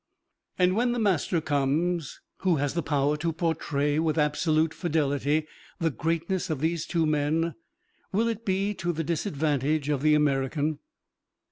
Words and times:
And 0.57 0.75
when 0.75 0.93
the 0.93 0.97
master 0.97 1.41
comes, 1.41 2.21
who 2.37 2.55
has 2.55 2.73
the 2.73 2.81
power 2.81 3.17
to 3.17 3.31
portray 3.31 3.99
with 3.99 4.17
absolute 4.17 4.73
fidelity 4.73 5.45
the 5.79 5.91
greatness 5.91 6.49
of 6.49 6.59
these 6.59 6.87
two 6.87 7.05
men, 7.05 7.53
will 8.11 8.27
it 8.27 8.43
be 8.43 8.73
to 8.73 8.93
the 8.93 9.03
disadvantage 9.03 9.89
of 9.89 10.01
the 10.01 10.15
American? 10.15 10.79